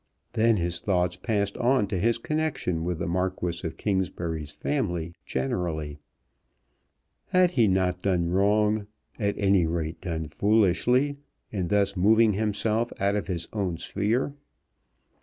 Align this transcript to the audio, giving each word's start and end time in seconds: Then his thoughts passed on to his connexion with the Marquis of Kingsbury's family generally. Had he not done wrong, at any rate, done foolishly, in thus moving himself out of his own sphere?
Then 0.33 0.57
his 0.57 0.79
thoughts 0.79 1.15
passed 1.15 1.55
on 1.57 1.85
to 1.89 1.99
his 1.99 2.17
connexion 2.17 2.83
with 2.83 2.97
the 2.97 3.05
Marquis 3.05 3.59
of 3.63 3.77
Kingsbury's 3.77 4.49
family 4.49 5.13
generally. 5.27 5.99
Had 7.27 7.51
he 7.51 7.67
not 7.67 8.01
done 8.01 8.29
wrong, 8.31 8.87
at 9.19 9.37
any 9.37 9.67
rate, 9.67 10.01
done 10.01 10.25
foolishly, 10.27 11.17
in 11.51 11.67
thus 11.67 11.95
moving 11.95 12.33
himself 12.33 12.91
out 12.99 13.15
of 13.15 13.27
his 13.27 13.47
own 13.53 13.77
sphere? 13.77 14.33